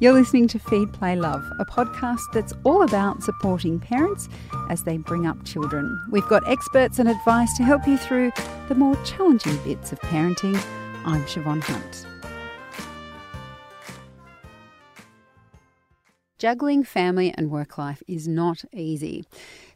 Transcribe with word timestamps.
You're 0.00 0.12
listening 0.12 0.48
to 0.48 0.58
Feed, 0.58 0.92
Play, 0.92 1.14
Love, 1.14 1.44
a 1.60 1.64
podcast 1.64 2.32
that's 2.32 2.52
all 2.64 2.82
about 2.82 3.22
supporting 3.22 3.78
parents 3.78 4.28
as 4.68 4.82
they 4.82 4.96
bring 4.98 5.24
up 5.24 5.42
children. 5.44 6.02
We've 6.10 6.26
got 6.28 6.46
experts 6.48 6.98
and 6.98 7.08
advice 7.08 7.56
to 7.58 7.62
help 7.62 7.86
you 7.86 7.96
through 7.96 8.32
the 8.68 8.74
more 8.74 8.96
challenging 9.04 9.56
bits 9.58 9.92
of 9.92 10.00
parenting. 10.00 10.60
I'm 11.04 11.22
Siobhan 11.22 11.62
Hunt. 11.62 12.13
Juggling 16.44 16.84
family 16.84 17.32
and 17.38 17.50
work 17.50 17.78
life 17.78 18.02
is 18.06 18.28
not 18.28 18.66
easy. 18.70 19.24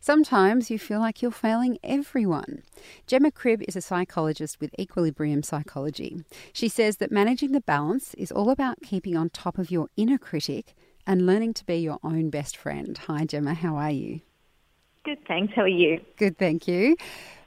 Sometimes 0.01 0.71
you 0.71 0.79
feel 0.79 1.01
like 1.01 1.23
you're 1.23 1.31
failing 1.31 1.79
everyone. 1.83 2.63
Gemma 3.07 3.31
Cribb 3.31 3.63
is 3.67 3.75
a 3.75 3.81
psychologist 3.81 4.61
with 4.61 4.79
Equilibrium 4.79 5.43
Psychology. 5.43 6.23
She 6.53 6.69
says 6.69 6.99
that 6.99 7.11
managing 7.11 7.53
the 7.53 7.63
balance 7.63 8.13
is 8.19 8.31
all 8.31 8.51
about 8.51 8.83
keeping 8.83 9.17
on 9.17 9.31
top 9.31 9.57
of 9.57 9.71
your 9.71 9.89
inner 9.97 10.19
critic 10.19 10.75
and 11.07 11.25
learning 11.25 11.55
to 11.55 11.65
be 11.65 11.77
your 11.77 12.01
own 12.05 12.29
best 12.29 12.55
friend. 12.55 12.99
Hi, 13.07 13.25
Gemma, 13.25 13.55
how 13.55 13.77
are 13.77 13.91
you? 13.91 14.21
Good, 15.07 15.27
thanks. 15.27 15.55
How 15.57 15.63
are 15.63 15.69
you? 15.69 16.03
Good, 16.19 16.37
thank 16.37 16.69
you. 16.69 16.99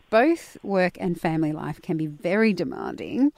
Both 0.09 0.57
work 0.63 0.98
and 0.99 1.21
family 1.21 1.51
life 1.51 1.79
can 1.79 1.95
be 1.95 2.07
very 2.07 2.53
demanding. 2.53 3.34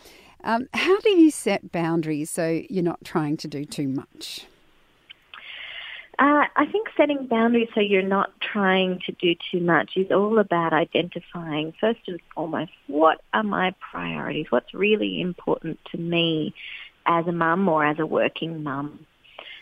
Um, 0.45 0.69
how 0.73 1.01
do 1.01 1.09
you 1.09 1.29
set 1.29 1.73
boundaries 1.73 2.29
so 2.29 2.61
you're 2.69 2.83
not 2.83 3.03
trying 3.03 3.35
to 3.35 3.49
do 3.49 3.65
too 3.65 3.89
much? 3.89 4.45
Uh, 6.23 6.45
I 6.55 6.67
think 6.71 6.87
setting 6.95 7.27
boundaries 7.27 7.67
so 7.75 7.81
you're 7.81 8.01
not 8.01 8.31
trying 8.39 9.01
to 9.07 9.11
do 9.11 9.35
too 9.51 9.59
much 9.59 9.97
is 9.97 10.09
all 10.09 10.39
about 10.39 10.71
identifying, 10.71 11.73
first 11.81 11.99
and 12.07 12.17
foremost, 12.33 12.71
what 12.87 13.19
are 13.33 13.43
my 13.43 13.75
priorities? 13.91 14.45
What's 14.49 14.73
really 14.73 15.19
important 15.19 15.79
to 15.91 15.97
me 15.97 16.55
as 17.05 17.27
a 17.27 17.33
mum 17.33 17.67
or 17.67 17.85
as 17.85 17.99
a 17.99 18.05
working 18.05 18.63
mum? 18.63 19.05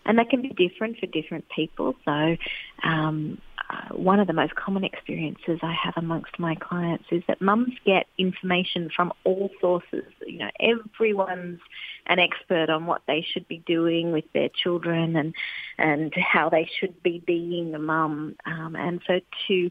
And 0.05 0.20
that 0.20 0.29
can 0.29 0.43
be 0.43 0.49
different 0.49 0.99
for 0.99 1.07
different 1.07 1.45
people. 1.49 1.95
So 2.05 2.37
um, 2.84 3.41
one 3.91 4.19
of 4.19 4.27
the 4.27 4.33
most 4.33 4.55
common 4.55 4.83
experiences 4.83 5.59
I 5.61 5.73
have 5.73 5.93
amongst 5.97 6.39
my 6.39 6.55
clients 6.55 7.05
is 7.11 7.23
that 7.27 7.41
mums 7.41 7.73
get 7.85 8.07
information 8.17 8.89
from 8.95 9.13
all 9.23 9.49
sources. 9.59 10.05
You 10.25 10.39
know, 10.39 10.49
everyone's 10.59 11.59
an 12.07 12.19
expert 12.19 12.69
on 12.69 12.85
what 12.85 13.01
they 13.07 13.25
should 13.31 13.47
be 13.47 13.59
doing 13.65 14.11
with 14.11 14.25
their 14.33 14.49
children 14.49 15.15
and 15.15 15.33
and 15.77 16.13
how 16.15 16.49
they 16.49 16.69
should 16.79 17.01
be 17.03 17.21
being 17.25 17.73
a 17.75 17.79
mum. 17.79 18.35
Um, 18.45 18.75
and 18.75 19.01
so 19.07 19.19
to 19.47 19.69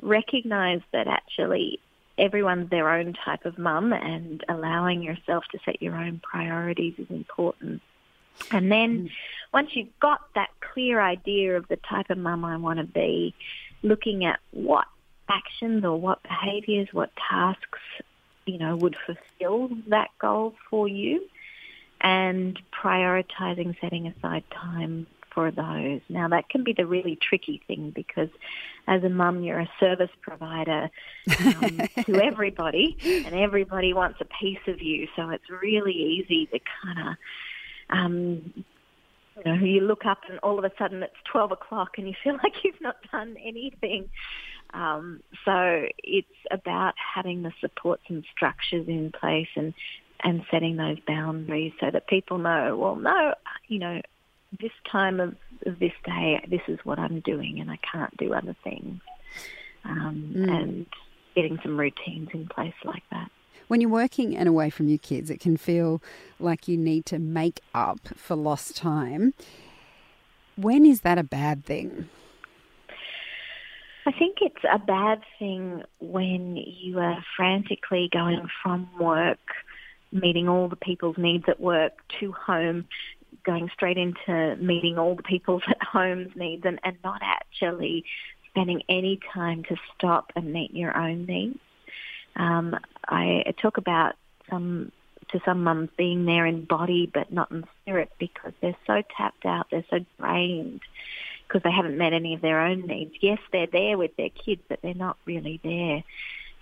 recognise 0.00 0.80
that 0.92 1.06
actually 1.06 1.80
everyone's 2.18 2.70
their 2.70 2.90
own 2.90 3.14
type 3.24 3.44
of 3.44 3.58
mum 3.58 3.92
and 3.92 4.42
allowing 4.48 5.02
yourself 5.02 5.44
to 5.52 5.58
set 5.64 5.82
your 5.82 5.96
own 5.96 6.20
priorities 6.22 6.94
is 6.98 7.10
important. 7.10 7.82
And 8.50 8.70
then 8.70 8.98
mm. 8.98 9.10
Once 9.56 9.70
you've 9.72 9.98
got 10.00 10.20
that 10.34 10.50
clear 10.60 11.00
idea 11.00 11.56
of 11.56 11.66
the 11.68 11.78
type 11.88 12.10
of 12.10 12.18
mum 12.18 12.44
I 12.44 12.58
want 12.58 12.78
to 12.78 12.84
be, 12.84 13.34
looking 13.82 14.26
at 14.26 14.38
what 14.50 14.84
actions 15.30 15.82
or 15.82 15.98
what 15.98 16.22
behaviours, 16.22 16.88
what 16.92 17.08
tasks, 17.16 17.78
you 18.44 18.58
know, 18.58 18.76
would 18.76 18.96
fulfill 19.06 19.70
that 19.88 20.10
goal 20.20 20.52
for 20.68 20.86
you 20.86 21.26
and 22.02 22.60
prioritising 22.70 23.80
setting 23.80 24.06
aside 24.06 24.44
time 24.52 25.06
for 25.32 25.50
those. 25.50 26.02
Now 26.10 26.28
that 26.28 26.50
can 26.50 26.62
be 26.62 26.74
the 26.74 26.84
really 26.84 27.16
tricky 27.16 27.62
thing 27.66 27.92
because 27.94 28.28
as 28.86 29.04
a 29.04 29.08
mum 29.08 29.42
you're 29.42 29.60
a 29.60 29.70
service 29.80 30.10
provider 30.20 30.90
um, 31.38 31.80
to 32.04 32.22
everybody 32.22 32.94
and 33.02 33.34
everybody 33.34 33.94
wants 33.94 34.20
a 34.20 34.26
piece 34.26 34.66
of 34.66 34.82
you 34.82 35.08
so 35.16 35.30
it's 35.30 35.48
really 35.48 35.94
easy 35.94 36.44
to 36.46 36.58
kind 36.82 37.08
of 37.08 37.16
um, 37.88 38.64
you 39.44 39.52
know, 39.52 39.64
you 39.64 39.80
look 39.80 40.06
up 40.06 40.18
and 40.28 40.38
all 40.40 40.58
of 40.58 40.64
a 40.64 40.70
sudden 40.78 41.02
it's 41.02 41.14
12 41.30 41.52
o'clock 41.52 41.98
and 41.98 42.06
you 42.06 42.14
feel 42.22 42.34
like 42.42 42.64
you've 42.64 42.80
not 42.80 42.96
done 43.12 43.36
anything. 43.44 44.08
Um, 44.74 45.22
so 45.44 45.86
it's 45.98 46.28
about 46.50 46.94
having 47.14 47.42
the 47.42 47.52
supports 47.60 48.02
and 48.08 48.24
structures 48.34 48.88
in 48.88 49.12
place 49.12 49.48
and, 49.56 49.74
and 50.22 50.44
setting 50.50 50.76
those 50.76 50.98
boundaries 51.06 51.72
so 51.80 51.90
that 51.90 52.08
people 52.08 52.38
know, 52.38 52.76
well, 52.76 52.96
no, 52.96 53.34
you 53.68 53.78
know, 53.78 54.00
this 54.60 54.72
time 54.90 55.20
of, 55.20 55.36
of 55.66 55.78
this 55.78 55.92
day, 56.04 56.40
this 56.48 56.62
is 56.68 56.78
what 56.84 56.98
I'm 56.98 57.20
doing 57.20 57.60
and 57.60 57.70
I 57.70 57.78
can't 57.92 58.16
do 58.16 58.32
other 58.32 58.56
things. 58.64 59.00
Um, 59.84 60.34
mm. 60.36 60.50
And 60.50 60.86
getting 61.34 61.58
some 61.62 61.78
routines 61.78 62.30
in 62.32 62.48
place 62.48 62.74
like 62.84 63.02
that 63.10 63.30
when 63.68 63.80
you're 63.80 63.90
working 63.90 64.36
and 64.36 64.48
away 64.48 64.70
from 64.70 64.88
your 64.88 64.98
kids, 64.98 65.30
it 65.30 65.40
can 65.40 65.56
feel 65.56 66.02
like 66.38 66.68
you 66.68 66.76
need 66.76 67.06
to 67.06 67.18
make 67.18 67.60
up 67.74 68.00
for 68.16 68.36
lost 68.36 68.76
time. 68.76 69.34
When 70.56 70.86
is 70.86 71.02
that 71.02 71.18
a 71.18 71.24
bad 71.24 71.64
thing? 71.64 72.08
I 74.06 74.12
think 74.12 74.38
it's 74.40 74.64
a 74.72 74.78
bad 74.78 75.22
thing 75.38 75.82
when 75.98 76.56
you 76.56 77.00
are 77.00 77.24
frantically 77.36 78.08
going 78.12 78.46
from 78.62 78.88
work, 79.00 79.40
meeting 80.12 80.48
all 80.48 80.68
the 80.68 80.76
people's 80.76 81.18
needs 81.18 81.44
at 81.48 81.60
work, 81.60 81.92
to 82.20 82.30
home, 82.30 82.86
going 83.44 83.68
straight 83.74 83.98
into 83.98 84.56
meeting 84.56 84.96
all 84.96 85.16
the 85.16 85.24
people's 85.24 85.62
at 85.68 85.82
home's 85.92 86.30
needs, 86.36 86.64
and, 86.64 86.78
and 86.84 86.96
not 87.02 87.20
actually 87.22 88.04
spending 88.48 88.80
any 88.88 89.18
time 89.34 89.64
to 89.64 89.76
stop 89.94 90.30
and 90.36 90.52
meet 90.52 90.72
your 90.72 90.96
own 90.96 91.26
needs. 91.26 91.58
Um, 92.36 92.76
I 93.08 93.54
talk 93.60 93.78
about 93.78 94.14
some 94.50 94.92
to 95.30 95.40
some 95.44 95.64
mums 95.64 95.90
being 95.96 96.24
there 96.24 96.46
in 96.46 96.64
body 96.64 97.10
but 97.12 97.32
not 97.32 97.50
in 97.50 97.64
spirit 97.82 98.12
because 98.18 98.52
they're 98.60 98.76
so 98.86 99.02
tapped 99.16 99.44
out, 99.44 99.66
they're 99.70 99.84
so 99.90 99.98
drained 100.20 100.80
because 101.46 101.62
they 101.62 101.72
haven't 101.72 101.98
met 101.98 102.12
any 102.12 102.34
of 102.34 102.40
their 102.40 102.60
own 102.60 102.86
needs. 102.86 103.14
Yes, 103.20 103.38
they're 103.52 103.68
there 103.70 103.98
with 103.98 104.16
their 104.16 104.30
kids, 104.30 104.62
but 104.68 104.80
they're 104.82 104.94
not 104.94 105.16
really 105.26 105.60
there. 105.62 106.02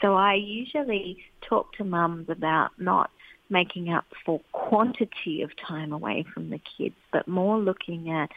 So 0.00 0.14
I 0.14 0.34
usually 0.34 1.24
talk 1.48 1.72
to 1.74 1.84
mums 1.84 2.28
about 2.28 2.70
not 2.78 3.10
making 3.50 3.90
up 3.90 4.04
for 4.24 4.40
quantity 4.52 5.42
of 5.42 5.50
time 5.56 5.92
away 5.92 6.24
from 6.34 6.50
the 6.50 6.60
kids, 6.76 6.96
but 7.12 7.28
more 7.28 7.58
looking 7.58 8.10
at 8.10 8.30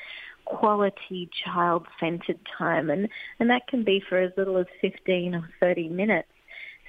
quality 0.45 1.29
child-centered 1.43 2.39
time. 2.57 2.89
And, 2.89 3.09
and 3.39 3.49
that 3.49 3.67
can 3.67 3.83
be 3.83 4.01
for 4.07 4.17
as 4.17 4.31
little 4.37 4.57
as 4.57 4.67
15 4.81 5.35
or 5.35 5.49
30 5.59 5.89
minutes 5.89 6.29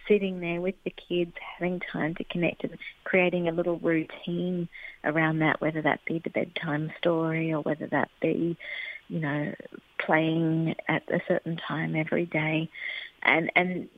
sitting 0.09 0.41
there 0.41 0.61
with 0.61 0.75
the 0.85 0.91
kids, 1.09 1.33
having 1.59 1.81
time 1.93 2.15
to 2.17 2.25
connect 2.25 2.65
and 2.65 2.77
creating 3.05 3.49
a 3.49 3.53
little 3.53 3.79
routine 3.79 4.69
around 5.05 5.39
that, 5.41 5.61
whether 5.61 5.83
that 5.83 6.01
be 6.07 6.21
the 6.25 6.31
bedtime 6.31 6.91
story 6.99 7.53
or 7.53 7.61
whether 7.61 7.87
that 7.87 8.11
be, 8.21 8.57
you 9.09 9.21
know, 9.21 9.53
playing 10.05 10.75
at 10.89 11.03
a 11.13 11.21
certain 11.29 11.57
time 11.57 11.95
every 11.95 12.27
day 12.27 12.69
and, 13.23 13.51
and 13.55 13.89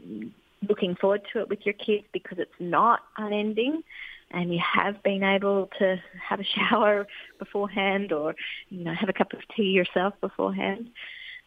looking 0.69 0.95
forward 0.97 1.23
to 1.33 1.41
it 1.41 1.49
with 1.49 1.65
your 1.65 1.75
kids 1.75 2.05
because 2.13 2.39
it's 2.39 2.51
not 2.59 3.01
unending 3.17 3.83
and 4.31 4.53
you 4.53 4.61
have 4.61 5.03
been 5.03 5.23
able 5.23 5.69
to 5.79 5.97
have 6.29 6.41
a 6.41 6.45
shower 6.45 7.07
beforehand 7.39 8.13
or, 8.13 8.35
you 8.69 8.85
know, 8.85 8.95
have 8.95 9.09
a 9.09 9.13
cup 9.13 9.33
of 9.33 9.41
tea 9.57 9.71
yourself 9.71 10.15
beforehand. 10.21 10.91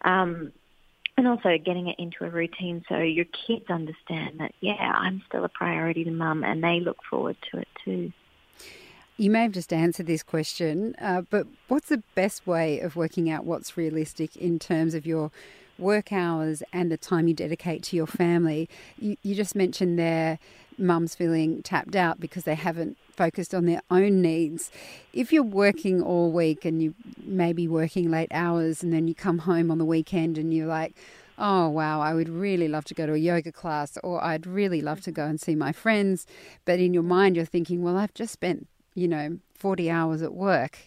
Um, 0.03 0.52
and 1.18 1.28
also 1.28 1.57
getting 1.63 1.88
it 1.88 1.96
into 2.00 2.25
a 2.25 2.29
routine 2.29 2.84
so 2.90 2.97
your 2.97 3.25
kids 3.47 3.66
understand 3.69 4.40
that, 4.40 4.53
yeah, 4.62 4.94
I'm 4.96 5.22
still 5.28 5.46
a 5.46 5.50
priority 5.50 6.03
to 6.03 6.12
mum 6.12 6.44
and 6.44 6.63
they 6.63 6.79
look 6.79 6.97
forward 7.09 7.38
to 7.51 7.59
it 7.59 7.68
too. 7.85 8.12
You 9.16 9.29
may 9.29 9.44
have 9.44 9.52
just 9.52 9.72
answered 9.72 10.07
this 10.07 10.23
question, 10.23 10.96
uh, 11.00 11.22
but 11.29 11.46
what's 11.68 11.90
the 11.90 12.02
best 12.16 12.47
way 12.47 12.79
of 12.79 12.96
working 12.96 13.29
out 13.29 13.46
what's 13.46 13.78
realistic 13.78 14.35
in 14.35 14.57
terms 14.57 14.96
of 14.96 15.06
your 15.06 15.29
work 15.78 16.12
hours 16.12 16.63
and 16.73 16.91
the 16.91 16.97
time 16.97 17.28
you 17.28 17.35
dedicate 17.35 17.84
to 17.84 17.96
your 17.96 18.07
family? 18.07 18.68
You, 18.97 19.18
you 19.22 19.35
just 19.35 19.56
mentioned 19.56 20.00
there 20.00 20.40
mums 20.79 21.13
feeling 21.13 21.62
tapped 21.62 21.96
out 21.96 22.19
because 22.19 22.46
they 22.46 22.56
haven't 22.56 22.97
focused 23.16 23.53
on 23.53 23.66
their 23.66 23.81
own 23.90 24.22
needs. 24.22 24.72
If 25.13 25.31
you're 25.31 25.44
working 25.44 26.01
all 26.01 26.32
week 26.32 26.66
and 26.66 26.82
you 26.82 26.96
may 27.23 27.53
be 27.53 27.67
working 27.67 28.11
late 28.11 28.32
hours 28.32 28.84
and 28.84 28.91
then 28.91 29.08
you 29.08 29.16
come 29.16 29.40
home 29.40 29.72
on 29.72 29.78
the 29.78 29.85
weekend 29.85 30.38
and 30.38 30.53
you're 30.53 30.67
like, 30.67 30.96
oh 31.38 31.67
wow, 31.67 32.02
I 32.02 32.14
would 32.14 32.29
really 32.29 32.67
love 32.67 32.85
to 32.85 32.93
go 32.93 33.05
to 33.05 33.14
a 33.14 33.17
yoga 33.17 33.52
class 33.52 33.97
or 34.03 34.23
I'd 34.23 34.46
really 34.46 34.82
love 34.82 35.02
to 35.02 35.11
go 35.11 35.26
and 35.26 35.40
see 35.40 35.55
my 35.55 35.72
friends. 35.72 36.26
But 36.66 36.79
in 36.79 36.93
your 36.93 37.03
mind, 37.03 37.35
you're 37.35 37.46
thinking, 37.46 37.84
well, 37.84 37.97
I've 37.97 38.14
just 38.14 38.34
spent, 38.34 38.67
you 38.96 39.08
know, 39.08 39.40
40 39.55 39.90
hours 39.90 40.22
at 40.22 40.34
work 40.34 40.78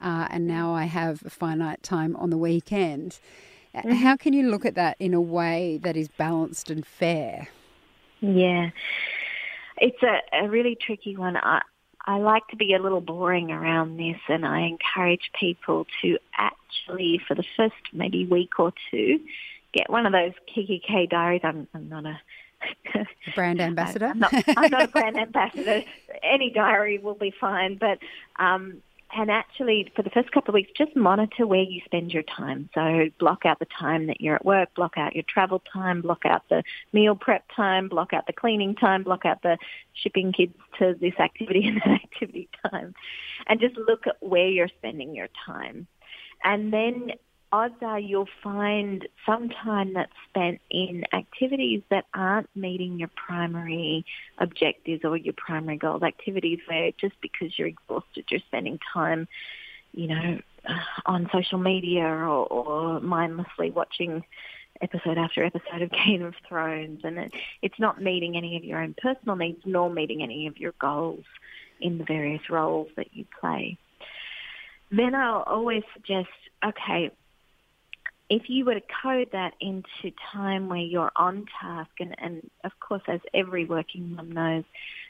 uh, 0.00 0.28
and 0.30 0.46
now 0.46 0.74
I 0.74 0.84
have 0.84 1.22
a 1.24 1.30
finite 1.30 1.82
time 1.82 2.16
on 2.16 2.30
the 2.30 2.38
weekend. 2.38 3.18
Mm-hmm. 3.74 3.92
How 3.92 4.16
can 4.16 4.32
you 4.32 4.48
look 4.50 4.64
at 4.64 4.74
that 4.74 4.96
in 4.98 5.14
a 5.14 5.20
way 5.20 5.78
that 5.82 5.96
is 5.96 6.08
balanced 6.08 6.70
and 6.70 6.86
fair? 6.86 7.48
Yeah. 8.20 8.70
It's 9.78 10.02
a, 10.02 10.44
a 10.44 10.48
really 10.48 10.76
tricky 10.80 11.16
one. 11.16 11.36
I, 11.36 11.60
I 12.06 12.18
like 12.18 12.46
to 12.48 12.56
be 12.56 12.74
a 12.74 12.78
little 12.78 13.00
boring 13.00 13.50
around 13.50 13.96
this 13.96 14.20
and 14.28 14.46
I 14.46 14.60
encourage 14.60 15.30
people 15.38 15.86
to 16.02 16.18
actually, 16.36 17.20
for 17.26 17.34
the 17.34 17.44
first 17.56 17.74
maybe 17.92 18.24
week 18.24 18.58
or 18.60 18.72
two, 18.90 19.20
get 19.72 19.90
one 19.90 20.06
of 20.06 20.12
those 20.12 20.32
Kikki.K 20.46 21.06
diaries. 21.06 21.40
I'm, 21.42 21.66
I'm 21.74 21.88
not 21.88 22.06
a 22.06 22.20
brand 23.34 23.60
ambassador. 23.60 24.06
I'm 24.06 24.20
not, 24.20 24.32
I'm 24.56 24.70
not, 24.70 24.84
a 24.84 24.88
brand 24.92 25.18
ambassador. 25.18 25.82
Any 26.22 26.50
diary 26.50 26.98
will 26.98 27.14
be 27.14 27.34
fine, 27.40 27.76
but 27.76 27.98
um, 28.38 28.82
and 29.18 29.30
actually, 29.30 29.90
for 29.96 30.02
the 30.02 30.10
first 30.10 30.30
couple 30.30 30.50
of 30.50 30.54
weeks, 30.54 30.70
just 30.76 30.94
monitor 30.94 31.46
where 31.46 31.62
you 31.62 31.80
spend 31.86 32.12
your 32.12 32.22
time. 32.22 32.68
So 32.74 33.08
block 33.18 33.46
out 33.46 33.58
the 33.58 33.64
time 33.66 34.08
that 34.08 34.20
you're 34.20 34.34
at 34.34 34.44
work, 34.44 34.74
block 34.74 34.98
out 34.98 35.14
your 35.14 35.24
travel 35.26 35.62
time, 35.72 36.02
block 36.02 36.26
out 36.26 36.42
the 36.50 36.62
meal 36.92 37.14
prep 37.14 37.44
time, 37.56 37.88
block 37.88 38.12
out 38.12 38.26
the 38.26 38.34
cleaning 38.34 38.74
time, 38.74 39.04
block 39.04 39.24
out 39.24 39.40
the 39.42 39.56
shipping 39.94 40.32
kids 40.32 40.52
to 40.78 40.94
this 41.00 41.14
activity 41.18 41.66
and 41.66 41.78
that 41.78 42.02
activity 42.04 42.50
time. 42.70 42.94
And 43.46 43.58
just 43.58 43.76
look 43.76 44.06
at 44.06 44.16
where 44.20 44.48
you're 44.48 44.68
spending 44.68 45.14
your 45.14 45.28
time. 45.46 45.86
And 46.44 46.70
then 46.70 47.12
odds 47.56 47.74
are 47.80 47.98
you'll 47.98 48.28
find 48.42 49.08
some 49.24 49.48
time 49.48 49.94
that's 49.94 50.12
spent 50.28 50.60
in 50.70 51.04
activities 51.14 51.82
that 51.90 52.04
aren't 52.12 52.54
meeting 52.54 52.98
your 52.98 53.10
primary 53.26 54.04
objectives 54.38 55.02
or 55.04 55.16
your 55.16 55.34
primary 55.36 55.78
goals, 55.78 56.02
activities 56.02 56.58
where 56.66 56.90
just 57.00 57.14
because 57.22 57.58
you're 57.58 57.68
exhausted, 57.68 58.26
you're 58.30 58.40
spending 58.46 58.78
time, 58.92 59.26
you 59.92 60.06
know, 60.06 60.38
uh, 60.68 60.74
on 61.06 61.30
social 61.32 61.58
media 61.58 62.04
or, 62.04 62.46
or 62.46 63.00
mindlessly 63.00 63.70
watching 63.70 64.22
episode 64.82 65.16
after 65.16 65.42
episode 65.42 65.80
of 65.80 65.90
Game 66.06 66.24
of 66.24 66.34
Thrones, 66.46 67.00
and 67.04 67.16
it, 67.18 67.32
it's 67.62 67.78
not 67.78 68.02
meeting 68.02 68.36
any 68.36 68.58
of 68.58 68.64
your 68.64 68.82
own 68.82 68.94
personal 69.00 69.34
needs 69.34 69.62
nor 69.64 69.88
meeting 69.88 70.22
any 70.22 70.46
of 70.46 70.58
your 70.58 70.74
goals 70.78 71.24
in 71.80 71.96
the 71.96 72.04
various 72.04 72.50
roles 72.50 72.88
that 72.96 73.08
you 73.14 73.24
play. 73.40 73.78
Then 74.90 75.14
I'll 75.14 75.42
always 75.42 75.82
suggest, 75.94 76.28
okay, 76.62 77.10
if 78.28 78.48
you 78.48 78.64
were 78.64 78.74
to 78.74 78.82
code 79.02 79.28
that 79.32 79.54
into 79.60 80.14
time 80.32 80.68
where 80.68 80.78
you're 80.78 81.12
on 81.16 81.46
task, 81.60 81.90
and, 82.00 82.14
and 82.18 82.50
of 82.64 82.72
course, 82.80 83.02
as 83.06 83.20
every 83.32 83.64
working 83.64 84.14
mum 84.14 84.32
knows, 84.32 84.64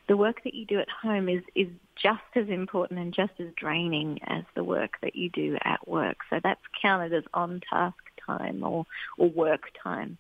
the 0.07 0.17
work 0.17 0.45
that 0.45 0.55
you 0.55 0.67
do 0.67 0.79
at 0.79 0.89
home 0.89 1.29
is, 1.29 1.43
is 1.55 1.69
just 2.01 2.21
as 2.35 2.49
important 2.49 3.01
and 3.01 3.15
just 3.15 3.33
as 3.39 3.47
draining 3.57 4.21
as 4.25 4.45
the 4.55 4.63
work 4.63 4.99
that 5.03 5.17
you 5.17 5.31
do 5.31 5.57
at 5.65 5.89
work. 5.89 6.19
So 6.29 6.41
that's 6.43 6.61
counted 6.81 7.15
as 7.15 7.25
on 7.33 7.63
task 7.71 7.97
time 8.27 8.63
or, 8.63 8.87
or 9.17 9.29
work 9.29 9.71
time. 9.83 10.19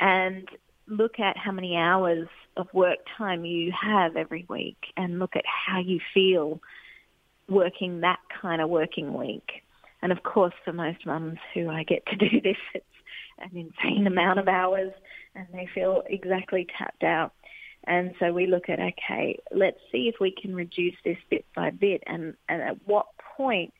And 0.00 0.48
look 0.88 1.20
at 1.20 1.36
how 1.36 1.52
many 1.52 1.76
hours 1.76 2.28
of 2.56 2.66
work 2.74 2.98
time 3.16 3.44
you 3.44 3.72
have 3.80 4.16
every 4.16 4.44
week 4.48 4.92
and 4.96 5.20
look 5.20 5.36
at 5.36 5.44
how 5.46 5.78
you 5.78 6.00
feel 6.12 6.60
working 7.48 8.00
that 8.00 8.18
kind 8.40 8.60
of 8.60 8.68
working 8.68 9.14
week 9.14 9.61
and 10.02 10.10
of 10.10 10.22
course, 10.24 10.54
for 10.64 10.72
most 10.72 11.06
mums 11.06 11.38
who 11.54 11.70
I 11.70 11.84
get 11.84 12.04
to 12.06 12.16
do 12.30 12.40
this, 12.40 12.56
it's 12.74 12.84
an 13.38 13.50
insane 13.56 14.06
amount 14.06 14.38
of 14.38 14.48
hours 14.48 14.92
and 15.34 15.46
they 15.52 15.68
feel 15.74 16.02
exactly 16.06 16.66
tapped 16.76 17.04
out. 17.04 17.32
And 17.84 18.12
so 18.20 18.32
we 18.32 18.46
look 18.46 18.68
at, 18.68 18.78
okay, 18.78 19.38
let's 19.50 19.78
see 19.90 20.08
if 20.08 20.16
we 20.20 20.30
can 20.30 20.54
reduce 20.54 20.94
this 21.04 21.16
bit 21.30 21.44
by 21.54 21.70
bit. 21.70 22.02
And, 22.06 22.34
and 22.48 22.62
at 22.62 22.76
what 22.86 23.06
point 23.36 23.72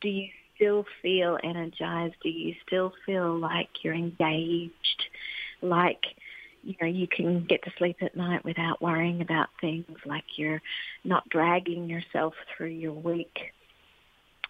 do 0.00 0.08
you 0.08 0.28
still 0.54 0.84
feel 1.00 1.38
energized? 1.42 2.16
Do 2.22 2.28
you 2.28 2.54
still 2.66 2.92
feel 3.06 3.38
like 3.38 3.68
you're 3.82 3.94
engaged? 3.94 5.04
Like, 5.62 6.04
you 6.62 6.74
know, 6.82 6.88
you 6.88 7.06
can 7.08 7.46
get 7.46 7.62
to 7.64 7.72
sleep 7.78 7.96
at 8.02 8.16
night 8.16 8.44
without 8.44 8.82
worrying 8.82 9.22
about 9.22 9.48
things, 9.60 9.86
like 10.04 10.24
you're 10.36 10.60
not 11.04 11.28
dragging 11.30 11.88
yourself 11.88 12.34
through 12.56 12.68
your 12.68 12.92
week 12.92 13.52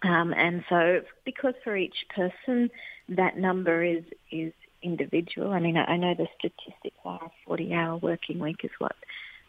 um, 0.03 0.33
and 0.33 0.63
so, 0.69 1.01
because 1.25 1.53
for 1.63 1.75
each 1.75 2.05
person 2.15 2.69
that 3.09 3.37
number 3.37 3.83
is 3.83 4.03
is 4.31 4.53
individual. 4.83 5.51
I 5.51 5.59
mean, 5.59 5.77
I, 5.77 5.97
know 5.97 6.13
the 6.13 6.27
statistics 6.37 6.97
are 7.03 7.19
a 7.23 7.49
40-hour 7.49 7.97
working 7.97 8.39
week 8.39 8.57
is 8.63 8.71
what 8.77 8.95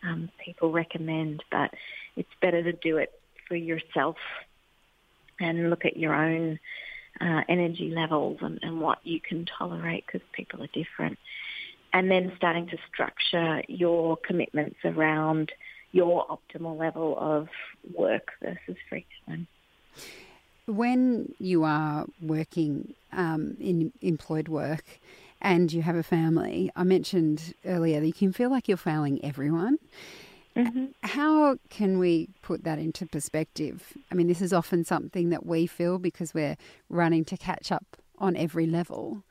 um, 0.02 0.30
people 0.42 0.72
recommend, 0.72 1.44
but 1.50 1.70
it's 2.16 2.28
better 2.40 2.62
to 2.62 2.72
do 2.72 2.96
it 2.96 3.12
for 3.46 3.54
yourself 3.54 4.16
and 5.38 5.70
look 5.70 5.84
at 5.84 5.96
your 5.96 6.14
own 6.14 6.58
uh, 7.20 7.42
energy 7.48 7.90
levels 7.90 8.38
and, 8.40 8.58
and 8.62 8.80
what 8.80 8.98
you 9.04 9.20
can 9.20 9.46
tolerate 9.58 10.04
because 10.06 10.26
people 10.32 10.62
are 10.62 10.68
different. 10.68 11.18
And 11.92 12.10
then 12.10 12.32
starting 12.36 12.66
to 12.68 12.78
structure 12.92 13.62
your 13.68 14.16
commitments 14.16 14.78
around 14.84 15.52
your 15.92 16.26
optimal 16.26 16.78
level 16.78 17.16
of 17.18 17.48
work 17.94 18.28
versus 18.42 18.76
free 18.88 19.06
time. 19.26 19.46
When 20.68 21.34
you 21.38 21.64
are 21.64 22.06
working 22.20 22.94
um, 23.12 23.56
in 23.58 23.92
employed 24.02 24.48
work 24.48 24.84
and 25.40 25.72
you 25.72 25.82
have 25.82 25.96
a 25.96 26.02
family, 26.02 26.70
I 26.76 26.84
mentioned 26.84 27.54
earlier 27.64 28.00
that 28.00 28.06
you 28.06 28.12
can 28.12 28.32
feel 28.32 28.50
like 28.50 28.68
you're 28.68 28.76
failing 28.76 29.24
everyone. 29.24 29.78
Mm-hmm. 30.54 30.86
How 31.02 31.56
can 31.70 31.98
we 31.98 32.28
put 32.42 32.64
that 32.64 32.78
into 32.78 33.06
perspective? 33.06 33.96
I 34.12 34.14
mean, 34.14 34.26
this 34.26 34.42
is 34.42 34.52
often 34.52 34.84
something 34.84 35.30
that 35.30 35.46
we 35.46 35.66
feel 35.66 35.98
because 35.98 36.34
we're 36.34 36.56
running 36.90 37.24
to 37.26 37.36
catch 37.36 37.72
up 37.72 37.96
on 38.18 38.36
every 38.36 38.66
level. 38.66 39.22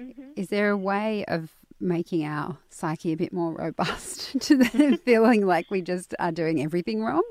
Mm-hmm. 0.00 0.30
Is 0.36 0.48
there 0.48 0.70
a 0.70 0.76
way 0.76 1.24
of 1.26 1.50
making 1.78 2.24
our 2.24 2.56
psyche 2.70 3.12
a 3.12 3.16
bit 3.16 3.32
more 3.32 3.52
robust 3.52 4.40
to 4.40 4.56
the 4.56 4.98
feeling 5.04 5.44
like 5.46 5.70
we 5.70 5.82
just 5.82 6.14
are 6.18 6.32
doing 6.32 6.62
everything 6.62 7.02
wrong? 7.02 7.24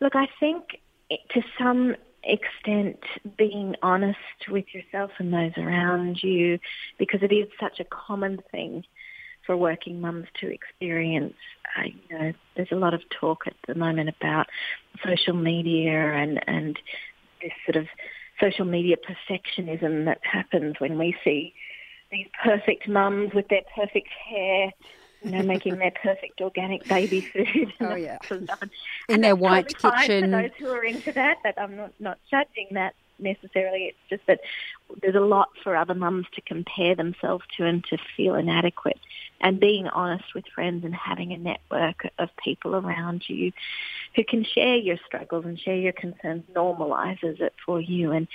Look, 0.00 0.16
I 0.16 0.26
think 0.38 0.80
to 1.10 1.42
some 1.58 1.96
extent 2.22 2.98
being 3.38 3.74
honest 3.82 4.18
with 4.48 4.66
yourself 4.74 5.10
and 5.18 5.32
those 5.32 5.52
around 5.56 6.22
you 6.22 6.58
because 6.98 7.22
it 7.22 7.32
is 7.32 7.48
such 7.58 7.80
a 7.80 7.84
common 7.84 8.42
thing 8.50 8.84
for 9.46 9.56
working 9.56 10.00
mums 10.00 10.26
to 10.40 10.52
experience. 10.52 11.34
Uh, 11.76 11.84
you 11.86 12.18
know, 12.18 12.32
there's 12.56 12.72
a 12.72 12.76
lot 12.76 12.94
of 12.94 13.00
talk 13.18 13.44
at 13.46 13.54
the 13.66 13.74
moment 13.74 14.08
about 14.08 14.46
social 15.04 15.34
media 15.34 16.12
and, 16.12 16.40
and 16.46 16.78
this 17.42 17.52
sort 17.64 17.76
of 17.76 17.88
social 18.40 18.64
media 18.64 18.96
perfectionism 18.96 20.04
that 20.04 20.20
happens 20.22 20.74
when 20.78 20.98
we 20.98 21.14
see 21.24 21.54
these 22.10 22.26
perfect 22.42 22.88
mums 22.88 23.32
with 23.34 23.48
their 23.48 23.62
perfect 23.74 24.08
hair 24.28 24.72
you 25.22 25.30
know, 25.30 25.42
making 25.42 25.76
their 25.76 25.90
perfect 25.90 26.40
organic 26.40 26.86
baby 26.88 27.20
food. 27.20 27.72
oh 27.80 27.94
yeah, 27.94 28.18
in 29.08 29.20
their 29.20 29.36
white 29.36 29.68
kitchen. 29.68 30.30
For 30.30 30.42
those 30.42 30.50
who 30.58 30.68
are 30.68 30.84
into 30.84 31.12
that, 31.12 31.38
but 31.42 31.60
I'm 31.60 31.76
not 31.76 31.92
not 31.98 32.18
judging 32.30 32.68
that 32.72 32.94
necessarily. 33.18 33.84
It's 33.84 33.98
just 34.08 34.26
that 34.26 34.40
there's 35.02 35.14
a 35.14 35.20
lot 35.20 35.50
for 35.62 35.76
other 35.76 35.94
mums 35.94 36.26
to 36.34 36.40
compare 36.40 36.94
themselves 36.94 37.44
to 37.56 37.66
and 37.66 37.84
to 37.84 37.98
feel 38.16 38.34
inadequate. 38.34 38.98
And 39.40 39.58
being 39.58 39.86
honest 39.88 40.34
with 40.34 40.44
friends 40.54 40.84
and 40.84 40.94
having 40.94 41.32
a 41.32 41.38
network 41.38 42.06
of 42.18 42.28
people 42.42 42.76
around 42.76 43.24
you 43.28 43.52
who 44.14 44.24
can 44.24 44.44
share 44.44 44.76
your 44.76 44.98
struggles 45.06 45.46
and 45.46 45.58
share 45.58 45.76
your 45.76 45.92
concerns 45.92 46.44
normalizes 46.54 47.40
it 47.40 47.54
for 47.64 47.80
you. 47.80 48.12
And 48.12 48.28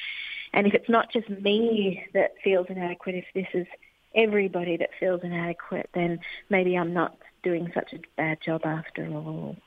and 0.54 0.66
if 0.66 0.74
it's 0.74 0.90
not 0.90 1.12
just 1.12 1.30
me 1.30 2.06
that 2.14 2.36
feels 2.44 2.68
inadequate, 2.70 3.16
if 3.16 3.26
this 3.34 3.48
is 3.54 3.68
everybody 4.16 4.78
that 4.78 4.90
feels 5.00 5.22
inadequate, 5.24 5.90
then 5.94 6.20
maybe 6.50 6.78
I'm 6.78 6.94
not 6.94 7.18
doing 7.44 7.72
such 7.74 7.94
a 7.94 8.00
bad 8.18 8.40
job 8.42 8.66
after 8.66 9.08
all. 9.08 9.58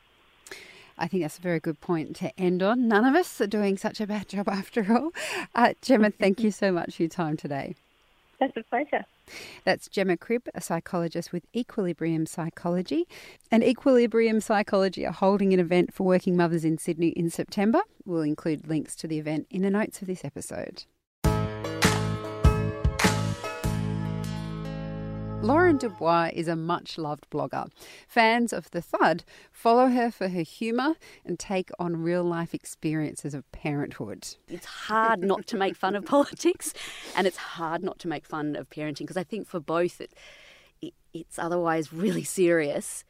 I 0.99 1.07
think 1.07 1.23
that's 1.23 1.39
a 1.39 1.43
very 1.43 1.61
good 1.61 1.81
point 1.81 2.17
to 2.17 2.39
end 2.41 2.63
on. 2.63 2.89
None 2.89 3.05
of 3.05 3.15
us 3.15 3.41
are 3.41 3.47
doing 3.47 3.77
such 3.79 4.01
a 4.01 4.07
bad 4.07 4.29
job 4.29 4.49
after 4.53 4.85
all. 4.93 5.13
Uh, 5.55 5.75
Gemma, 5.81 6.11
thank 6.11 6.41
you 6.41 6.51
so 6.51 6.73
much 6.73 6.97
for 6.97 7.03
your 7.03 7.11
time 7.11 7.37
today. 7.37 7.77
That's 8.41 8.57
a 8.57 8.63
pleasure. 8.63 9.05
That's 9.65 9.89
Gemma 9.89 10.17
Cribb, 10.17 10.49
a 10.55 10.61
psychologist 10.61 11.33
with 11.33 11.45
Equilibrium 11.55 12.25
Psychology. 12.25 13.07
And 13.51 13.63
Equilibrium 13.65 14.41
Psychology 14.41 15.05
are 15.07 15.13
holding 15.13 15.53
an 15.53 15.61
event 15.61 15.93
for 15.93 16.05
working 16.05 16.37
mothers 16.37 16.65
in 16.65 16.79
Sydney 16.79 17.09
in 17.09 17.31
September. 17.31 17.83
We'll 18.05 18.23
include 18.23 18.69
links 18.69 18.95
to 18.97 19.09
the 19.09 19.19
event 19.19 19.47
in 19.51 19.63
the 19.63 19.71
notes 19.71 20.01
of 20.01 20.07
this 20.07 20.25
episode. 20.25 20.85
Lauren 25.49 25.79
Dubois 25.79 26.31
is 26.35 26.47
a 26.47 26.55
much 26.55 26.99
loved 26.99 27.27
blogger. 27.31 27.71
Fans 28.07 28.53
of 28.53 28.71
The 28.71 28.83
Thud 28.83 29.25
follow 29.51 29.87
her 29.89 30.11
for 30.11 30.29
her 30.29 30.43
humour 30.43 30.97
and 31.25 31.39
take 31.39 31.71
on 31.79 32.03
real 32.03 32.23
life 32.23 32.53
experiences 32.53 33.33
of 33.33 33.51
parenthood. 33.51 34.37
It's 34.47 34.67
hard 34.67 35.21
not 35.21 35.47
to 35.47 35.57
make 35.57 35.75
fun 35.75 35.97
of 35.97 36.05
politics 36.05 36.75
and 37.17 37.27
it's 37.27 37.39
hard 37.39 37.83
not 37.83 37.99
to 38.01 38.09
make 38.09 38.27
fun 38.27 38.57
of 38.57 38.69
parenting 38.69 38.99
because 38.99 39.17
I 39.17 39.25
think 39.25 39.49
for 39.49 39.59
both 39.59 40.03
it, 40.03 40.13
it, 40.83 40.93
it's 41.15 41.39
otherwise 41.39 41.95
really 41.95 42.25
serious 42.25 43.07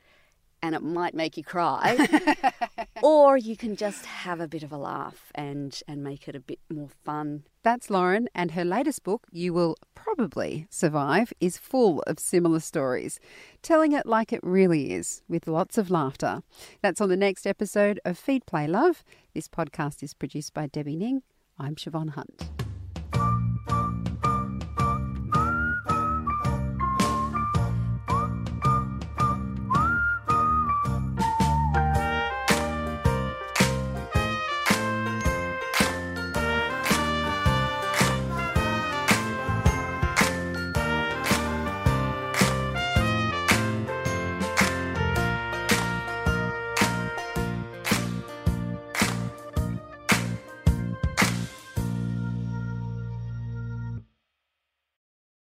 and 0.62 0.74
it 0.74 0.82
might 0.82 1.14
make 1.14 1.36
you 1.36 1.44
cry. 1.44 1.96
or 3.02 3.36
you 3.36 3.56
can 3.56 3.76
just 3.76 4.06
have 4.06 4.40
a 4.40 4.48
bit 4.48 4.62
of 4.62 4.72
a 4.72 4.76
laugh 4.76 5.30
and, 5.34 5.80
and 5.86 6.02
make 6.02 6.28
it 6.28 6.34
a 6.34 6.40
bit 6.40 6.60
more 6.70 6.88
fun. 7.04 7.44
That's 7.62 7.90
Lauren, 7.90 8.28
and 8.34 8.52
her 8.52 8.64
latest 8.64 9.02
book, 9.02 9.26
You 9.30 9.52
Will 9.52 9.76
Probably 9.94 10.66
Survive, 10.70 11.32
is 11.40 11.58
full 11.58 12.02
of 12.06 12.18
similar 12.18 12.60
stories, 12.60 13.20
telling 13.62 13.92
it 13.92 14.06
like 14.06 14.32
it 14.32 14.40
really 14.42 14.92
is, 14.92 15.22
with 15.28 15.46
lots 15.46 15.76
of 15.76 15.90
laughter. 15.90 16.42
That's 16.82 17.00
on 17.00 17.08
the 17.08 17.16
next 17.16 17.46
episode 17.46 18.00
of 18.04 18.16
Feed 18.16 18.46
Play 18.46 18.66
Love. 18.66 19.04
This 19.34 19.48
podcast 19.48 20.02
is 20.02 20.14
produced 20.14 20.54
by 20.54 20.66
Debbie 20.66 20.96
Ning. 20.96 21.22
I'm 21.58 21.74
Siobhan 21.74 22.10
Hunt. 22.10 22.57